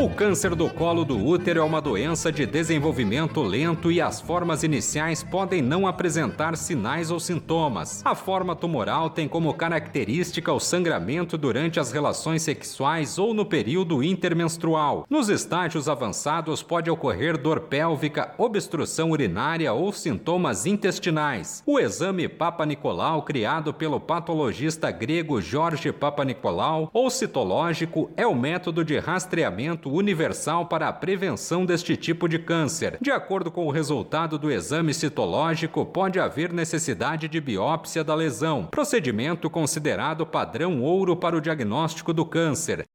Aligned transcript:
O 0.00 0.08
câncer 0.08 0.54
do 0.54 0.70
colo 0.70 1.04
do 1.04 1.18
útero 1.18 1.58
é 1.58 1.62
uma 1.64 1.80
doença 1.80 2.30
de 2.30 2.46
desenvolvimento 2.46 3.42
lento 3.42 3.90
e 3.90 4.00
as 4.00 4.20
formas 4.20 4.62
iniciais 4.62 5.24
podem 5.24 5.60
não 5.60 5.88
apresentar 5.88 6.56
sinais 6.56 7.10
ou 7.10 7.18
sintomas. 7.18 8.00
A 8.04 8.14
forma 8.14 8.54
tumoral 8.54 9.10
tem 9.10 9.26
como 9.26 9.52
característica 9.54 10.52
o 10.52 10.60
sangramento 10.60 11.36
durante 11.36 11.80
as 11.80 11.90
relações 11.90 12.42
sexuais 12.42 13.18
ou 13.18 13.34
no 13.34 13.44
período 13.44 14.00
intermenstrual. 14.00 15.04
Nos 15.10 15.28
estágios 15.28 15.88
avançados 15.88 16.62
pode 16.62 16.88
ocorrer 16.88 17.36
dor 17.36 17.62
pélvica, 17.62 18.32
obstrução 18.38 19.10
urinária 19.10 19.72
ou 19.72 19.92
sintomas 19.92 20.64
intestinais. 20.64 21.60
O 21.66 21.76
exame 21.76 22.28
Papa 22.28 22.64
Nicolau, 22.64 23.22
criado 23.22 23.74
pelo 23.74 23.98
patologista 23.98 24.92
grego 24.92 25.40
Jorge 25.40 25.90
Papa 25.90 26.24
Nicolau, 26.24 26.88
ou 26.92 27.10
citológico, 27.10 28.12
é 28.16 28.24
o 28.24 28.36
método 28.36 28.84
de 28.84 28.96
rastreamento 28.96 29.87
universal 29.92 30.66
para 30.66 30.88
a 30.88 30.92
prevenção 30.92 31.64
deste 31.64 31.96
tipo 31.96 32.28
de 32.28 32.38
câncer. 32.38 32.98
De 33.00 33.10
acordo 33.10 33.50
com 33.50 33.66
o 33.66 33.70
resultado 33.70 34.38
do 34.38 34.50
exame 34.50 34.92
citológico, 34.94 35.84
pode 35.84 36.18
haver 36.18 36.52
necessidade 36.52 37.28
de 37.28 37.40
biópsia 37.40 38.04
da 38.04 38.14
lesão, 38.14 38.66
procedimento 38.66 39.50
considerado 39.50 40.26
padrão 40.26 40.82
ouro 40.82 41.16
para 41.16 41.36
o 41.36 41.40
diagnóstico 41.40 42.12
do 42.12 42.24
câncer. 42.24 42.86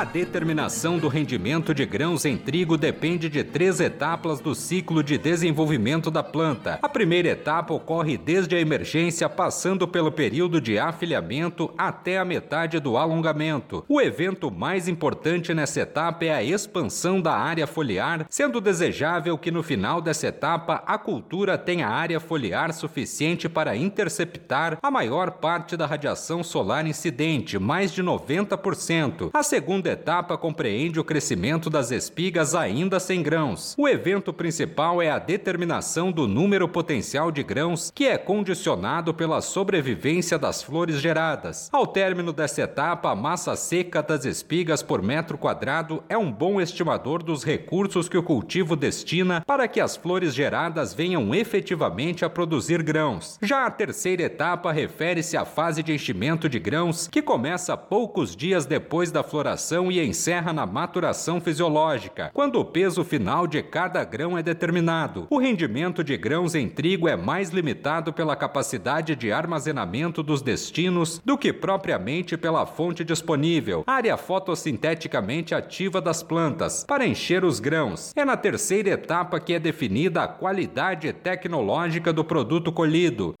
A 0.00 0.04
determinação 0.04 0.98
do 0.98 1.08
rendimento 1.08 1.74
de 1.74 1.84
grãos 1.84 2.24
em 2.24 2.34
trigo 2.34 2.78
depende 2.78 3.28
de 3.28 3.44
três 3.44 3.80
etapas 3.80 4.40
do 4.40 4.54
ciclo 4.54 5.02
de 5.02 5.18
desenvolvimento 5.18 6.10
da 6.10 6.22
planta. 6.22 6.78
A 6.80 6.88
primeira 6.88 7.28
etapa 7.28 7.74
ocorre 7.74 8.16
desde 8.16 8.56
a 8.56 8.60
emergência, 8.60 9.28
passando 9.28 9.86
pelo 9.86 10.10
período 10.10 10.58
de 10.58 10.78
afilhamento 10.78 11.70
até 11.76 12.16
a 12.16 12.24
metade 12.24 12.80
do 12.80 12.96
alongamento. 12.96 13.84
O 13.86 14.00
evento 14.00 14.50
mais 14.50 14.88
importante 14.88 15.52
nessa 15.52 15.82
etapa 15.82 16.24
é 16.24 16.32
a 16.32 16.42
expansão 16.42 17.20
da 17.20 17.34
área 17.34 17.66
foliar, 17.66 18.24
sendo 18.30 18.58
desejável 18.58 19.36
que 19.36 19.50
no 19.50 19.62
final 19.62 20.00
dessa 20.00 20.28
etapa 20.28 20.82
a 20.86 20.96
cultura 20.96 21.58
tenha 21.58 21.86
área 21.86 22.18
foliar 22.18 22.72
suficiente 22.72 23.50
para 23.50 23.76
interceptar 23.76 24.78
a 24.82 24.90
maior 24.90 25.32
parte 25.32 25.76
da 25.76 25.84
radiação 25.84 26.42
solar 26.42 26.86
incidente, 26.86 27.58
mais 27.58 27.92
de 27.92 28.02
90%. 28.02 29.28
A 29.34 29.42
segunda 29.42 29.89
etapa 29.92 30.36
compreende 30.36 30.98
o 31.00 31.04
crescimento 31.04 31.68
das 31.68 31.90
espigas 31.90 32.54
ainda 32.54 33.00
sem 33.00 33.22
grãos. 33.22 33.74
O 33.78 33.88
evento 33.88 34.32
principal 34.32 35.00
é 35.00 35.10
a 35.10 35.18
determinação 35.18 36.10
do 36.10 36.26
número 36.26 36.68
potencial 36.68 37.30
de 37.30 37.42
grãos, 37.42 37.90
que 37.94 38.06
é 38.06 38.18
condicionado 38.18 39.12
pela 39.14 39.40
sobrevivência 39.40 40.38
das 40.38 40.62
flores 40.62 41.00
geradas. 41.00 41.68
Ao 41.72 41.86
término 41.86 42.32
dessa 42.32 42.62
etapa, 42.62 43.10
a 43.10 43.16
massa 43.16 43.56
seca 43.56 44.02
das 44.02 44.24
espigas 44.24 44.82
por 44.82 45.02
metro 45.02 45.38
quadrado 45.38 46.02
é 46.08 46.16
um 46.16 46.30
bom 46.30 46.60
estimador 46.60 47.22
dos 47.22 47.44
recursos 47.44 48.08
que 48.08 48.18
o 48.18 48.22
cultivo 48.22 48.76
destina 48.76 49.42
para 49.46 49.68
que 49.68 49.80
as 49.80 49.96
flores 49.96 50.34
geradas 50.34 50.94
venham 50.94 51.34
efetivamente 51.34 52.24
a 52.24 52.30
produzir 52.30 52.82
grãos. 52.82 53.38
Já 53.42 53.66
a 53.66 53.70
terceira 53.70 54.22
etapa 54.22 54.72
refere-se 54.72 55.36
à 55.36 55.44
fase 55.44 55.82
de 55.82 55.92
enchimento 55.92 56.48
de 56.48 56.58
grãos, 56.58 57.08
que 57.08 57.22
começa 57.22 57.76
poucos 57.76 58.34
dias 58.34 58.66
depois 58.66 59.10
da 59.10 59.22
floração 59.22 59.69
e 59.70 60.04
encerra 60.04 60.52
na 60.52 60.66
maturação 60.66 61.40
fisiológica, 61.40 62.30
quando 62.34 62.58
o 62.58 62.64
peso 62.64 63.04
final 63.04 63.46
de 63.46 63.62
cada 63.62 64.02
grão 64.02 64.36
é 64.36 64.42
determinado. 64.42 65.28
O 65.30 65.38
rendimento 65.38 66.02
de 66.02 66.16
grãos 66.16 66.56
em 66.56 66.68
trigo 66.68 67.06
é 67.06 67.14
mais 67.14 67.50
limitado 67.50 68.12
pela 68.12 68.34
capacidade 68.34 69.14
de 69.14 69.30
armazenamento 69.30 70.24
dos 70.24 70.42
destinos 70.42 71.20
do 71.24 71.38
que 71.38 71.52
propriamente 71.52 72.36
pela 72.36 72.66
fonte 72.66 73.04
disponível, 73.04 73.84
área 73.86 74.16
fotossinteticamente 74.16 75.54
ativa 75.54 76.00
das 76.00 76.20
plantas, 76.20 76.84
para 76.84 77.06
encher 77.06 77.44
os 77.44 77.60
grãos. 77.60 78.12
É 78.16 78.24
na 78.24 78.36
terceira 78.36 78.90
etapa 78.90 79.38
que 79.38 79.54
é 79.54 79.60
definida 79.60 80.24
a 80.24 80.28
qualidade 80.28 81.12
tecnológica 81.12 82.12
do 82.12 82.24
produto 82.24 82.72
colhido. 82.72 83.34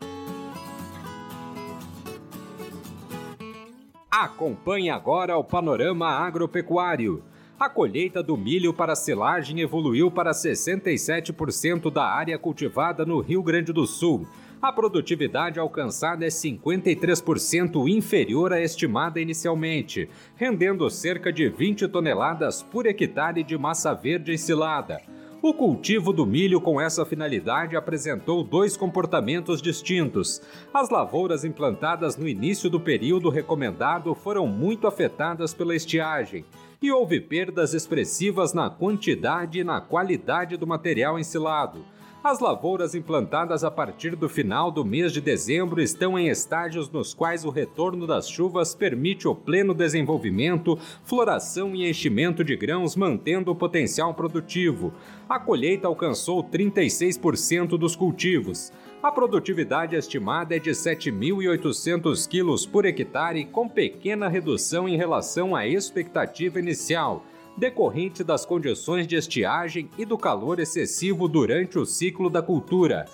Acompanhe 4.20 4.90
agora 4.90 5.38
o 5.38 5.42
panorama 5.42 6.06
agropecuário. 6.06 7.22
A 7.58 7.70
colheita 7.70 8.22
do 8.22 8.36
milho 8.36 8.70
para 8.70 8.94
silagem 8.94 9.60
evoluiu 9.60 10.10
para 10.10 10.32
67% 10.32 11.90
da 11.90 12.04
área 12.04 12.38
cultivada 12.38 13.06
no 13.06 13.20
Rio 13.20 13.42
Grande 13.42 13.72
do 13.72 13.86
Sul. 13.86 14.26
A 14.60 14.70
produtividade 14.70 15.58
alcançada 15.58 16.26
é 16.26 16.28
53% 16.28 17.88
inferior 17.88 18.52
à 18.52 18.60
estimada 18.60 19.18
inicialmente, 19.18 20.06
rendendo 20.36 20.90
cerca 20.90 21.32
de 21.32 21.48
20 21.48 21.88
toneladas 21.88 22.62
por 22.62 22.84
hectare 22.84 23.42
de 23.42 23.56
massa 23.56 23.94
verde 23.94 24.34
ensilada. 24.34 25.00
O 25.42 25.54
cultivo 25.54 26.12
do 26.12 26.26
milho 26.26 26.60
com 26.60 26.78
essa 26.78 27.02
finalidade 27.06 27.74
apresentou 27.74 28.44
dois 28.44 28.76
comportamentos 28.76 29.62
distintos. 29.62 30.42
As 30.72 30.90
lavouras 30.90 31.46
implantadas 31.46 32.14
no 32.14 32.28
início 32.28 32.68
do 32.68 32.78
período 32.78 33.30
recomendado 33.30 34.14
foram 34.14 34.46
muito 34.46 34.86
afetadas 34.86 35.54
pela 35.54 35.74
estiagem 35.74 36.44
e 36.82 36.92
houve 36.92 37.22
perdas 37.22 37.72
expressivas 37.72 38.52
na 38.52 38.68
quantidade 38.68 39.60
e 39.60 39.64
na 39.64 39.80
qualidade 39.80 40.58
do 40.58 40.66
material 40.66 41.18
ensilado. 41.18 41.86
As 42.22 42.38
lavouras 42.38 42.94
implantadas 42.94 43.64
a 43.64 43.70
partir 43.70 44.14
do 44.14 44.28
final 44.28 44.70
do 44.70 44.84
mês 44.84 45.10
de 45.10 45.22
dezembro 45.22 45.80
estão 45.80 46.18
em 46.18 46.28
estágios 46.28 46.90
nos 46.90 47.14
quais 47.14 47.46
o 47.46 47.50
retorno 47.50 48.06
das 48.06 48.28
chuvas 48.28 48.74
permite 48.74 49.26
o 49.26 49.34
pleno 49.34 49.72
desenvolvimento, 49.72 50.78
floração 51.02 51.74
e 51.74 51.88
enchimento 51.88 52.44
de 52.44 52.54
grãos, 52.56 52.94
mantendo 52.94 53.50
o 53.50 53.56
potencial 53.56 54.12
produtivo. 54.12 54.92
A 55.26 55.40
colheita 55.40 55.88
alcançou 55.88 56.44
36% 56.44 57.78
dos 57.78 57.96
cultivos. 57.96 58.70
A 59.02 59.10
produtividade 59.10 59.96
estimada 59.96 60.54
é 60.54 60.58
de 60.58 60.72
7.800 60.72 62.28
quilos 62.28 62.66
por 62.66 62.84
hectare, 62.84 63.46
com 63.46 63.66
pequena 63.66 64.28
redução 64.28 64.86
em 64.86 64.94
relação 64.94 65.56
à 65.56 65.66
expectativa 65.66 66.58
inicial 66.58 67.24
decorrente 67.60 68.24
das 68.24 68.46
condições 68.46 69.06
de 69.06 69.16
estiagem 69.16 69.90
e 69.98 70.06
do 70.06 70.16
calor 70.16 70.58
excessivo 70.58 71.28
durante 71.28 71.78
o 71.78 71.84
ciclo 71.84 72.30
da 72.30 72.40
cultura. 72.40 73.04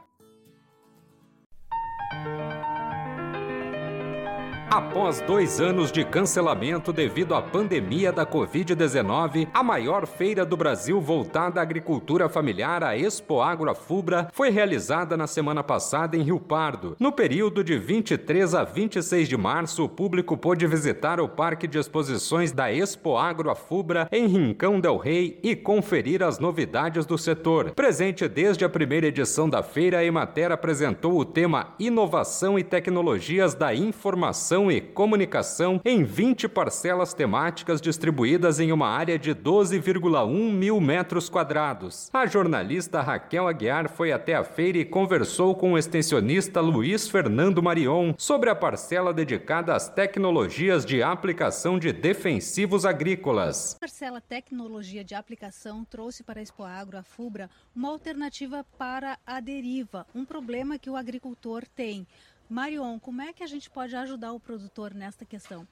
Após 4.73 5.21
dois 5.21 5.61
anos 5.61 5.93
de 5.93 6.03
cancelamento 6.03 6.95
devido 6.95 7.35
à 7.35 7.43
pandemia 7.43 8.11
da 8.11 8.25
Covid-19, 8.25 9.47
a 9.53 9.63
maior 9.63 10.07
feira 10.07 10.47
do 10.47 10.57
Brasil 10.57 10.99
voltada 10.99 11.61
à 11.61 11.63
agricultura 11.63 12.27
familiar, 12.27 12.83
a 12.83 12.97
Expo 12.97 13.43
Agro 13.43 13.75
Fubra, 13.75 14.29
foi 14.33 14.49
realizada 14.49 15.15
na 15.15 15.27
semana 15.27 15.63
passada 15.63 16.17
em 16.17 16.23
Rio 16.23 16.41
Pardo. 16.41 16.97
No 16.99 17.13
período 17.13 17.63
de 17.63 17.77
23 17.77 18.55
a 18.55 18.65
26 18.65 19.29
de 19.29 19.37
março, 19.37 19.85
o 19.85 19.89
público 19.91 20.39
pôde 20.39 20.67
visitar 20.67 21.21
o 21.21 21.29
Parque 21.29 21.69
de 21.69 21.77
Exposições 21.77 22.51
da 22.51 22.73
Expo 22.73 23.19
Agro 23.19 23.55
Fubra 23.55 24.09
em 24.11 24.27
Rincão 24.27 24.81
del 24.81 24.97
Rei 24.97 25.39
e 25.43 25.55
conferir 25.55 26.23
as 26.23 26.39
novidades 26.39 27.05
do 27.05 27.19
setor. 27.19 27.73
Presente 27.73 28.27
desde 28.27 28.65
a 28.65 28.71
primeira 28.71 29.09
edição 29.09 29.51
da 29.51 29.63
feira, 29.63 29.99
a 29.99 30.05
Emater 30.05 30.51
apresentou 30.51 31.19
o 31.19 31.27
tema 31.27 31.75
Inovação 31.79 32.59
e 32.59 32.65
Tecnologias 32.65 33.53
da 33.53 33.75
Informação 33.75 34.62
e 34.71 34.81
comunicação 34.81 35.81
em 35.85 36.05
20 36.05 36.49
parcelas 36.49 37.15
temáticas 37.15 37.81
distribuídas 37.81 38.61
em 38.61 38.73
uma 38.73 38.89
área 38.89 39.19
de 39.19 39.35
12,1 39.35 40.53
mil 40.53 40.81
metros 40.81 41.29
quadrados. 41.29 42.11
A 42.13 42.27
jornalista 42.27 43.01
Raquel 43.01 43.49
Aguiar 43.49 43.89
foi 43.89 44.13
até 44.13 44.35
a 44.35 44.45
feira 44.45 44.79
e 44.79 44.85
conversou 44.85 45.55
com 45.55 45.73
o 45.73 45.79
extensionista 45.79 46.61
Luiz 46.61 47.09
Fernando 47.09 47.63
Marion 47.63 48.15
sobre 48.19 48.51
a 48.51 48.55
parcela 48.55 49.13
dedicada 49.13 49.75
às 49.75 49.89
tecnologias 49.89 50.85
de 50.85 51.03
aplicação 51.03 51.79
de 51.79 51.93
defensivos 51.93 52.85
agrícolas. 52.85 53.77
A 53.77 53.81
parcela 53.81 54.21
Tecnologia 54.21 55.05
de 55.05 55.15
Aplicação 55.15 55.85
trouxe 55.85 56.23
para 56.23 56.41
a 56.41 56.43
Expo 56.43 56.63
Agro, 56.63 56.99
a 56.99 57.03
FUBRA, 57.03 57.51
uma 57.75 57.91
alternativa 57.91 58.65
para 58.79 59.19
a 59.27 59.41
deriva, 59.41 60.07
um 60.15 60.25
problema 60.25 60.79
que 60.79 60.91
o 60.91 60.97
agricultor 60.97 61.65
tem. 61.67 62.07
Marion, 62.53 62.99
como 62.99 63.23
é 63.23 63.33
que 63.33 63.43
a 63.43 63.47
gente 63.47 63.71
pode 63.71 63.97
ajudar 63.97 64.33
o 64.33 64.39
produtor 64.39 64.93
nesta 64.93 65.25
questão? 65.25 65.67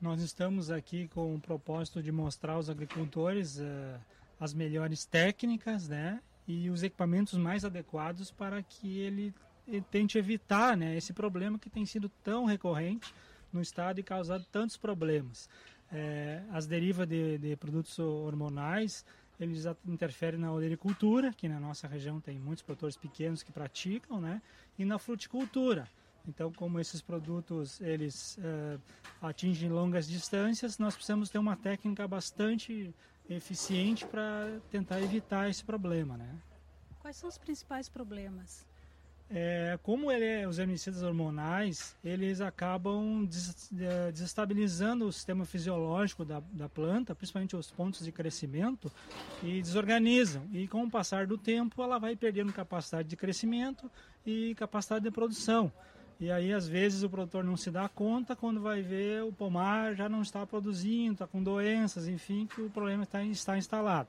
Nós 0.00 0.22
estamos 0.22 0.70
aqui 0.70 1.06
com 1.08 1.34
o 1.34 1.40
propósito 1.40 2.02
de 2.02 2.10
mostrar 2.10 2.54
aos 2.54 2.70
agricultores 2.70 3.58
uh, 3.58 4.00
as 4.40 4.54
melhores 4.54 5.04
técnicas 5.04 5.86
né, 5.86 6.22
e 6.46 6.70
os 6.70 6.82
equipamentos 6.82 7.34
mais 7.34 7.62
adequados 7.62 8.30
para 8.30 8.62
que 8.62 9.00
ele, 9.00 9.34
tente 9.90 10.16
evitar 10.16 10.78
né, 10.78 10.96
esse 10.96 11.12
problema 11.12 11.58
que 11.58 11.68
tem 11.68 11.84
sido 11.84 12.08
tão 12.24 12.46
recorrente 12.46 13.12
no 13.52 13.60
estado 13.60 14.00
e 14.00 14.02
causado 14.02 14.46
tantos 14.50 14.78
problemas. 14.78 15.46
É, 15.92 16.42
as 16.50 16.66
derivas 16.66 17.06
de, 17.06 17.36
de, 17.36 17.54
produtos 17.56 17.98
hormonais 17.98 19.04
eles 19.38 19.66
interferem 19.86 20.40
na 20.40 20.52
olericultura, 20.52 21.32
que 21.32 21.48
na 21.48 21.60
nossa 21.60 21.86
região 21.86 22.18
tem 22.18 22.38
muitos 22.38 22.62
produtores 22.62 22.96
pequenos 22.96 23.42
que 23.42 23.52
praticam, 23.52 24.20
né? 24.20 24.40
e 24.78 24.84
na 24.84 24.98
fruticultura. 24.98 25.86
Então, 26.28 26.52
como 26.52 26.78
esses 26.78 27.00
produtos 27.00 27.80
eles 27.80 28.38
uh, 28.38 28.80
atingem 29.22 29.70
longas 29.70 30.06
distâncias, 30.06 30.78
nós 30.78 30.94
precisamos 30.94 31.30
ter 31.30 31.38
uma 31.38 31.56
técnica 31.56 32.06
bastante 32.06 32.94
eficiente 33.28 34.06
para 34.06 34.60
tentar 34.70 35.00
evitar 35.00 35.48
esse 35.48 35.64
problema, 35.64 36.16
né? 36.16 36.28
Quais 37.00 37.16
são 37.16 37.28
os 37.28 37.38
principais 37.38 37.88
problemas? 37.88 38.66
É, 39.30 39.78
como 39.82 40.10
ele 40.10 40.24
é, 40.24 40.48
os 40.48 40.58
herbicidas 40.58 41.02
hormonais, 41.02 41.94
eles 42.02 42.40
acabam 42.40 43.26
des, 43.26 43.70
desestabilizando 44.10 45.06
o 45.06 45.12
sistema 45.12 45.44
fisiológico 45.44 46.24
da, 46.24 46.40
da 46.52 46.66
planta, 46.66 47.14
principalmente 47.14 47.54
os 47.54 47.70
pontos 47.70 48.02
de 48.04 48.10
crescimento, 48.10 48.90
e 49.42 49.60
desorganizam. 49.60 50.46
E 50.50 50.66
com 50.66 50.82
o 50.82 50.90
passar 50.90 51.26
do 51.26 51.36
tempo, 51.36 51.82
ela 51.82 51.98
vai 51.98 52.16
perdendo 52.16 52.52
capacidade 52.54 53.06
de 53.06 53.16
crescimento 53.16 53.90
e 54.24 54.54
capacidade 54.54 55.04
de 55.04 55.10
produção. 55.10 55.70
E 56.20 56.32
aí, 56.32 56.52
às 56.52 56.66
vezes, 56.66 57.04
o 57.04 57.10
produtor 57.10 57.44
não 57.44 57.56
se 57.56 57.70
dá 57.70 57.88
conta, 57.88 58.34
quando 58.34 58.60
vai 58.60 58.82
ver, 58.82 59.22
o 59.22 59.32
pomar 59.32 59.94
já 59.94 60.08
não 60.08 60.20
está 60.20 60.44
produzindo, 60.44 61.12
está 61.12 61.26
com 61.28 61.42
doenças, 61.42 62.08
enfim, 62.08 62.46
que 62.46 62.60
o 62.60 62.68
problema 62.68 63.04
está, 63.04 63.22
está 63.22 63.56
instalado. 63.56 64.08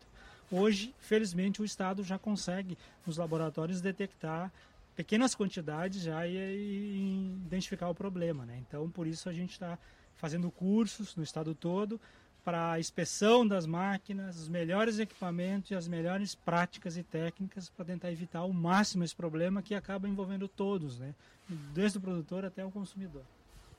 Hoje, 0.52 0.94
felizmente, 1.00 1.62
o 1.62 1.66
Estado 1.66 2.04
já 2.04 2.18
consegue, 2.18 2.76
nos 3.06 3.18
laboratórios, 3.18 3.80
detectar 3.80 4.52
pequenas 4.96 5.36
quantidades 5.36 6.02
já 6.02 6.26
e, 6.26 6.36
e 6.36 7.38
identificar 7.46 7.90
o 7.90 7.96
problema. 7.96 8.44
Né? 8.44 8.58
Então, 8.68 8.90
por 8.90 9.06
isso 9.06 9.30
a 9.30 9.34
gente 9.34 9.52
está 9.52 9.78
fazendo 10.16 10.50
cursos 10.50 11.16
no 11.16 11.24
estado 11.24 11.54
todo 11.54 12.02
para 12.44 12.74
a 12.74 12.80
inspeção 12.80 13.48
das 13.48 13.66
máquinas, 13.66 14.38
os 14.38 14.48
melhores 14.48 15.00
equipamentos 15.00 15.72
e 15.72 15.76
as 15.76 15.88
melhores 15.88 16.36
práticas 16.36 16.98
e 16.98 17.04
técnicas 17.04 17.70
para 17.70 17.86
tentar 17.86 18.12
evitar 18.12 18.40
ao 18.40 18.54
máximo 18.54 19.04
esse 19.04 19.16
problema 19.16 19.62
que 19.62 19.76
acaba 19.76 20.08
envolvendo 20.08 20.48
todos, 20.48 21.00
né? 21.00 21.14
desde 21.74 21.98
o 21.98 22.02
produtor 22.02 22.46
até 22.46 22.66
o 22.66 22.72
consumidor. 22.72 23.24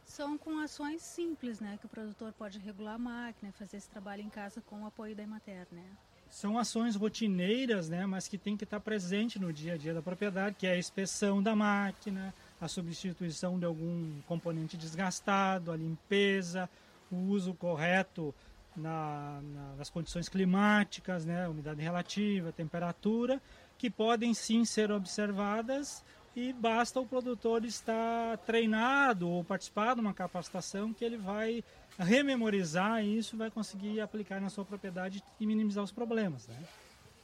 São 0.05 0.37
com 0.37 0.59
ações 0.59 1.03
simples, 1.03 1.61
né, 1.61 1.79
que 1.79 1.87
o 1.87 1.89
produtor 1.89 2.33
pode 2.33 2.59
regular 2.59 2.97
a 2.97 2.99
máquina, 2.99 3.53
fazer 3.53 3.77
esse 3.77 3.89
trabalho 3.89 4.23
em 4.23 4.29
casa 4.29 4.61
com 4.61 4.83
o 4.83 4.87
apoio 4.87 5.15
da 5.15 5.23
Emater, 5.23 5.69
né? 5.71 5.85
são 6.31 6.57
ações 6.57 6.95
rotineiras, 6.95 7.89
né, 7.89 8.07
mas 8.07 8.29
que 8.29 8.39
tem 8.39 8.57
que 8.57 8.65
estar 8.65 8.79
presente 8.81 9.39
no 9.39 9.53
dia 9.53 9.75
a 9.75 9.77
dia 9.77 9.93
da 9.93 10.01
propriedade, 10.01 10.57
que 10.57 10.67
é 10.67 10.73
a 10.73 10.79
inspeção 10.79 11.43
da 11.43 11.57
máquina, 11.57 12.33
a 12.61 12.69
substituição 12.69 13.59
de 13.59 13.65
algum 13.65 14.21
componente 14.29 14.77
desgastado, 14.77 15.73
a 15.73 15.77
limpeza, 15.77 16.71
o 17.11 17.17
uso 17.17 17.55
correto 17.55 18.35
na, 18.77 19.41
na, 19.43 19.75
nas 19.77 19.91
condições 19.91 20.29
climáticas, 20.29 21.25
né, 21.25 21.49
umidade 21.49 21.83
relativa, 21.83 22.53
temperatura, 22.53 23.41
que 23.77 23.91
podem 23.91 24.35
sim 24.35 24.65
ser 24.65 24.91
observadas 24.91 26.05
e 26.37 26.53
basta 26.53 27.01
o 27.01 27.07
produtor 27.07 27.65
estar 27.65 28.39
treinado 28.39 29.29
ou 29.29 29.43
participar 29.43 29.95
de 29.95 30.01
uma 30.01 30.15
capacitação 30.15 30.93
que 30.93 31.05
ele 31.05 31.17
vai 31.17 31.65
rememorizar 31.99 33.05
isso 33.05 33.37
vai 33.37 33.51
conseguir 33.51 34.01
aplicar 34.01 34.41
na 34.41 34.49
sua 34.49 34.65
propriedade 34.65 35.23
e 35.39 35.47
minimizar 35.47 35.83
os 35.83 35.93
problemas. 35.93 36.47
Né? 36.47 36.57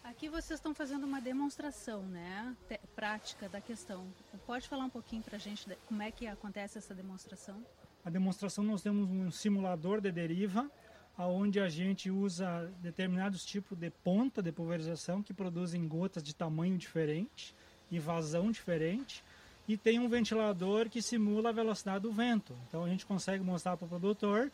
Aqui 0.05 0.29
vocês 0.29 0.59
estão 0.59 0.75
fazendo 0.75 1.05
uma 1.05 1.21
demonstração 1.21 2.03
né, 2.03 2.55
prática 2.95 3.49
da 3.49 3.61
questão. 3.61 4.07
Pode 4.47 4.69
falar 4.69 4.85
um 4.85 4.91
pouquinho 4.91 5.23
para 5.23 5.37
a 5.37 5.41
gente 5.41 5.67
como 5.87 6.03
é 6.03 6.11
que 6.11 6.27
acontece 6.27 6.79
essa 6.79 6.95
demonstração? 6.95 7.63
A 8.07 8.09
demonstração 8.09 8.63
nós 8.63 8.83
temos 8.83 9.11
um 9.11 9.33
simulador 9.33 10.01
de 10.01 10.13
deriva, 10.13 10.71
onde 11.19 11.59
a 11.59 11.69
gente 11.69 12.09
usa 12.09 12.73
determinados 12.81 13.45
tipos 13.45 13.77
de 13.77 13.91
ponta 13.91 14.41
de 14.41 14.53
pulverização 14.53 15.25
que 15.25 15.35
produzem 15.35 15.89
gotas 15.89 16.23
de 16.23 16.33
tamanho 16.33 16.79
diferente 16.79 17.53
e 17.91 17.99
vazão 17.99 18.53
diferente 18.53 19.25
e 19.67 19.77
tem 19.77 19.99
um 19.99 20.09
ventilador 20.09 20.89
que 20.89 21.03
simula 21.03 21.49
a 21.49 21.53
velocidade 21.53 22.03
do 22.05 22.13
vento. 22.13 22.57
Então 22.69 22.85
a 22.85 22.89
gente 22.89 23.05
consegue 23.05 23.43
mostrar 23.43 23.77
para 23.77 23.87
o 23.87 23.89
produtor 23.89 24.53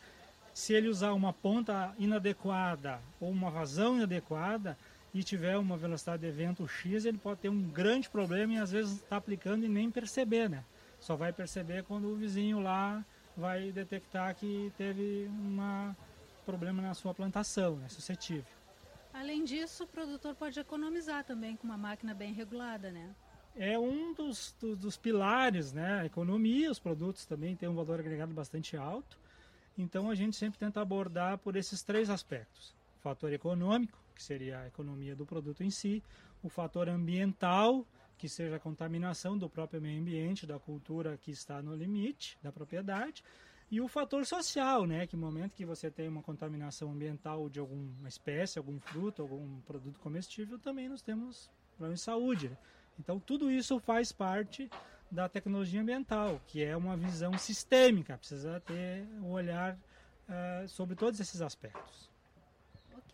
se 0.51 0.73
ele 0.73 0.87
usar 0.87 1.13
uma 1.13 1.31
ponta 1.31 1.93
inadequada 1.99 2.99
ou 3.21 3.29
uma 3.29 3.51
vazão 3.51 3.97
inadequada 3.97 4.75
e 5.13 5.21
tiver 5.21 5.59
uma 5.59 5.77
velocidade 5.77 6.23
de 6.23 6.31
vento 6.31 6.67
X, 6.67 7.05
ele 7.05 7.19
pode 7.19 7.41
ter 7.41 7.49
um 7.49 7.61
grande 7.69 8.09
problema 8.09 8.53
e 8.53 8.57
às 8.57 8.71
vezes 8.71 8.93
está 8.93 9.17
aplicando 9.17 9.63
e 9.63 9.69
nem 9.69 9.91
perceber, 9.91 10.49
né? 10.49 10.63
Só 10.99 11.15
vai 11.15 11.31
perceber 11.31 11.83
quando 11.83 12.07
o 12.07 12.15
vizinho 12.15 12.59
lá 12.59 13.05
vai 13.35 13.71
detectar 13.71 14.35
que 14.35 14.71
teve 14.77 15.27
um 15.27 15.95
problema 16.45 16.81
na 16.81 16.93
sua 16.93 17.13
plantação, 17.13 17.77
né? 17.77 17.89
suscetível. 17.89 18.45
Além 19.13 19.43
disso, 19.43 19.83
o 19.83 19.87
produtor 19.87 20.35
pode 20.35 20.59
economizar 20.59 21.23
também 21.23 21.55
com 21.55 21.65
uma 21.65 21.77
máquina 21.77 22.13
bem 22.13 22.33
regulada, 22.33 22.91
né? 22.91 23.13
é 23.55 23.77
um 23.77 24.13
dos, 24.13 24.55
dos, 24.59 24.77
dos, 24.77 24.97
pilares, 24.97 25.71
né? 25.71 26.01
A 26.01 26.05
economia, 26.05 26.71
os 26.71 26.79
produtos 26.79 27.25
também 27.25 27.55
têm 27.55 27.69
um 27.69 27.75
valor 27.75 27.99
agregado 27.99 28.33
bastante 28.33 28.75
alto. 28.75 29.17
Então 29.77 30.09
a 30.09 30.15
gente 30.15 30.35
sempre 30.35 30.59
tenta 30.59 30.81
abordar 30.81 31.37
por 31.37 31.55
esses 31.55 31.83
três 31.83 32.09
aspectos: 32.09 32.73
o 32.97 33.01
fator 33.01 33.31
econômico, 33.31 33.97
que 34.15 34.23
seria 34.23 34.59
a 34.59 34.67
economia 34.67 35.15
do 35.15 35.25
produto 35.25 35.63
em 35.63 35.69
si, 35.69 36.03
o 36.41 36.49
fator 36.49 36.89
ambiental, 36.89 37.85
que 38.17 38.29
seja 38.29 38.55
a 38.55 38.59
contaminação 38.59 39.37
do 39.37 39.49
próprio 39.49 39.81
meio 39.81 39.99
ambiente, 39.99 40.45
da 40.45 40.59
cultura 40.59 41.17
que 41.17 41.31
está 41.31 41.61
no 41.61 41.75
limite 41.75 42.37
da 42.41 42.51
propriedade, 42.51 43.23
e 43.71 43.81
o 43.81 43.87
fator 43.87 44.23
social, 44.25 44.85
né? 44.85 45.07
Que 45.07 45.15
momento 45.15 45.55
que 45.55 45.65
você 45.65 45.89
tem 45.89 46.07
uma 46.07 46.21
contaminação 46.21 46.91
ambiental 46.91 47.49
de 47.49 47.59
alguma 47.59 48.07
espécie, 48.07 48.59
algum 48.59 48.79
fruto, 48.79 49.23
algum 49.23 49.61
produto 49.61 49.99
comestível, 49.99 50.59
também 50.59 50.87
nós 50.87 51.01
temos 51.01 51.49
problemas 51.75 51.99
de 51.99 52.05
saúde. 52.05 52.49
Né? 52.49 52.57
Então, 52.99 53.19
tudo 53.19 53.49
isso 53.49 53.79
faz 53.79 54.11
parte 54.11 54.69
da 55.09 55.27
tecnologia 55.27 55.81
ambiental, 55.81 56.39
que 56.47 56.63
é 56.63 56.77
uma 56.77 56.95
visão 56.95 57.35
sistêmica, 57.37 58.17
precisa 58.17 58.59
ter 58.59 59.07
um 59.21 59.31
olhar 59.31 59.73
uh, 59.73 60.67
sobre 60.67 60.95
todos 60.95 61.19
esses 61.19 61.41
aspectos. 61.41 62.12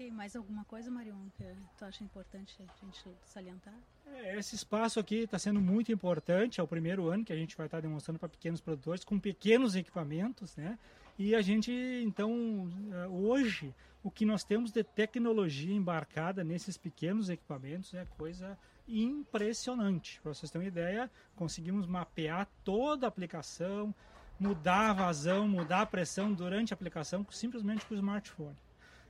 Mais 0.07 0.33
alguma 0.33 0.63
coisa, 0.63 0.89
Marion, 0.89 1.29
que 1.35 1.43
tu 1.77 1.83
acha 1.83 2.03
importante 2.05 2.55
a 2.61 2.85
gente 2.85 3.03
salientar? 3.25 3.73
É, 4.05 4.37
esse 4.37 4.55
espaço 4.55 4.97
aqui 4.97 5.23
está 5.23 5.37
sendo 5.37 5.59
muito 5.59 5.91
importante, 5.91 6.61
é 6.61 6.63
o 6.63 6.67
primeiro 6.67 7.09
ano 7.09 7.25
que 7.25 7.33
a 7.33 7.35
gente 7.35 7.57
vai 7.57 7.67
estar 7.67 7.81
demonstrando 7.81 8.17
para 8.17 8.29
pequenos 8.29 8.61
produtores 8.61 9.03
com 9.03 9.19
pequenos 9.19 9.75
equipamentos, 9.75 10.55
né? 10.55 10.79
E 11.17 11.35
a 11.35 11.41
gente, 11.41 11.69
então, 12.05 12.71
eh, 12.93 13.07
hoje, 13.07 13.75
o 14.01 14.09
que 14.09 14.23
nós 14.25 14.45
temos 14.45 14.71
de 14.71 14.85
tecnologia 14.85 15.75
embarcada 15.75 16.45
nesses 16.45 16.77
pequenos 16.77 17.29
equipamentos 17.29 17.93
é 17.93 18.05
coisa 18.17 18.57
impressionante. 18.87 20.21
Para 20.21 20.33
vocês 20.33 20.49
terem 20.49 20.65
uma 20.65 20.71
ideia, 20.71 21.11
conseguimos 21.35 21.85
mapear 21.85 22.47
toda 22.63 23.05
a 23.05 23.09
aplicação, 23.09 23.93
mudar 24.39 24.91
a 24.91 24.93
vazão, 24.93 25.45
mudar 25.45 25.81
a 25.81 25.85
pressão 25.85 26.33
durante 26.33 26.73
a 26.73 26.75
aplicação 26.75 27.25
simplesmente 27.31 27.85
com 27.85 27.93
o 27.93 27.97
smartphone. 27.97 28.55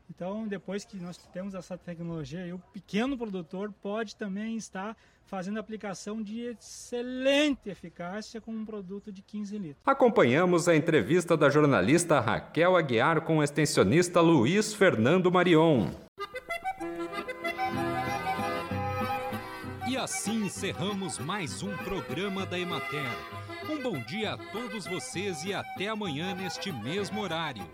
Então, 0.10 0.48
depois 0.48 0.84
que 0.84 0.98
nós 0.98 1.18
temos 1.32 1.54
essa 1.54 1.78
tecnologia, 1.78 2.54
o 2.54 2.60
pequeno 2.74 3.18
produtor 3.18 3.72
pode 3.82 4.16
também 4.16 4.58
estar 4.58 4.98
fazendo 5.26 5.60
aplicação 5.60 6.22
de 6.22 6.42
excelente 6.42 7.70
eficácia 7.70 8.42
com 8.42 8.52
um 8.52 8.66
produto 8.66 9.12
de 9.12 9.22
15 9.22 9.58
litros. 9.58 9.84
Acompanhamos 9.86 10.68
a 10.68 10.76
entrevista 10.76 11.38
da 11.38 11.50
jornalista 11.50 12.20
Raquel 12.20 12.76
Aguiar 12.76 13.22
com 13.22 13.38
o 13.38 13.44
extensionista 13.44 14.20
Luiz 14.20 14.74
Fernando 14.74 15.32
Marion. 15.32 15.92
E 19.88 19.96
assim 19.96 20.46
encerramos 20.46 21.20
mais 21.20 21.62
um 21.62 21.76
programa 21.78 22.46
da 22.46 22.58
Emater 22.60 23.10
Um 23.70 23.82
bom 23.82 24.00
dia 24.04 24.34
a 24.34 24.38
todos 24.38 24.86
vocês 24.86 25.44
e 25.44 25.54
até 25.54 25.88
amanhã 25.88 26.34
neste 26.34 26.72
mesmo 26.72 27.22
horário. 27.22 27.68